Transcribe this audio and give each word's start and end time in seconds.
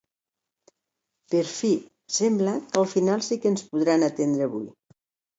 Per 1.33 1.41
fi, 1.49 1.67
sembla 2.15 2.55
que 2.69 2.81
al 2.83 2.87
final 2.93 3.21
sí 3.27 3.37
que 3.43 3.51
ens 3.53 3.65
podran 3.75 4.07
atendre 4.07 4.47
avui. 4.49 4.65